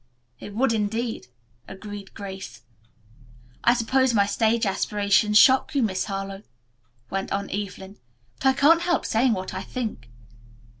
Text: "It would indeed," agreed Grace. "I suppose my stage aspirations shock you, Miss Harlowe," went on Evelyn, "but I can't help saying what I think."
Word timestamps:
"It 0.39 0.55
would 0.55 0.73
indeed," 0.73 1.27
agreed 1.67 2.15
Grace. 2.15 2.63
"I 3.63 3.75
suppose 3.75 4.15
my 4.15 4.25
stage 4.25 4.65
aspirations 4.65 5.37
shock 5.37 5.75
you, 5.75 5.83
Miss 5.83 6.05
Harlowe," 6.05 6.41
went 7.11 7.31
on 7.31 7.51
Evelyn, 7.51 7.97
"but 8.39 8.47
I 8.47 8.53
can't 8.53 8.81
help 8.81 9.05
saying 9.05 9.33
what 9.33 9.53
I 9.53 9.61
think." 9.61 10.09